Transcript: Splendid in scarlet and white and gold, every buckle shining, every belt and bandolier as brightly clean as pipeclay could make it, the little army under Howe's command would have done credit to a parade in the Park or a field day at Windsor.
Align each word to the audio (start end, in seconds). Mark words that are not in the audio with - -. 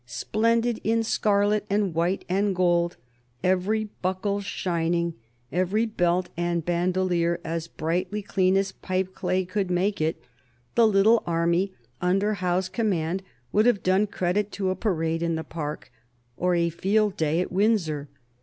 Splendid 0.07 0.81
in 0.83 1.03
scarlet 1.03 1.63
and 1.69 1.93
white 1.93 2.25
and 2.27 2.55
gold, 2.55 2.97
every 3.43 3.83
buckle 4.01 4.41
shining, 4.41 5.13
every 5.51 5.85
belt 5.85 6.29
and 6.35 6.65
bandolier 6.65 7.39
as 7.45 7.67
brightly 7.67 8.23
clean 8.23 8.57
as 8.57 8.71
pipeclay 8.71 9.45
could 9.47 9.69
make 9.69 10.01
it, 10.01 10.19
the 10.73 10.87
little 10.87 11.21
army 11.27 11.73
under 12.01 12.33
Howe's 12.33 12.67
command 12.67 13.21
would 13.51 13.67
have 13.67 13.83
done 13.83 14.07
credit 14.07 14.51
to 14.53 14.71
a 14.71 14.75
parade 14.75 15.21
in 15.21 15.35
the 15.35 15.43
Park 15.43 15.91
or 16.35 16.55
a 16.55 16.71
field 16.71 17.15
day 17.15 17.39
at 17.39 17.51
Windsor. 17.51 18.09